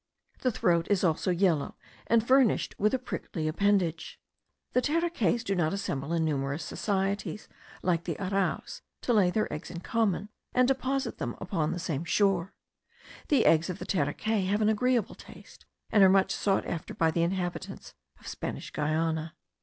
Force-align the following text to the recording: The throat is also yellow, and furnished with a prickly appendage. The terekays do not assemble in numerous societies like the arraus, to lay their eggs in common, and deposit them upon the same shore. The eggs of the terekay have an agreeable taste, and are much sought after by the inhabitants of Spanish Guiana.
The 0.39 0.49
throat 0.51 0.87
is 0.89 1.03
also 1.03 1.29
yellow, 1.29 1.75
and 2.07 2.25
furnished 2.27 2.73
with 2.79 2.95
a 2.95 2.97
prickly 2.97 3.47
appendage. 3.47 4.19
The 4.73 4.81
terekays 4.81 5.43
do 5.43 5.53
not 5.53 5.73
assemble 5.73 6.11
in 6.11 6.25
numerous 6.25 6.63
societies 6.63 7.47
like 7.83 8.05
the 8.05 8.15
arraus, 8.19 8.81
to 9.01 9.13
lay 9.13 9.29
their 9.29 9.53
eggs 9.53 9.69
in 9.69 9.81
common, 9.81 10.29
and 10.55 10.67
deposit 10.67 11.19
them 11.19 11.35
upon 11.39 11.71
the 11.71 11.77
same 11.77 12.03
shore. 12.03 12.55
The 13.27 13.45
eggs 13.45 13.69
of 13.69 13.77
the 13.77 13.85
terekay 13.85 14.47
have 14.47 14.63
an 14.63 14.69
agreeable 14.69 15.13
taste, 15.13 15.67
and 15.91 16.03
are 16.03 16.09
much 16.09 16.31
sought 16.33 16.65
after 16.65 16.95
by 16.95 17.11
the 17.11 17.21
inhabitants 17.21 17.93
of 18.19 18.27
Spanish 18.27 18.71
Guiana. 18.73 19.35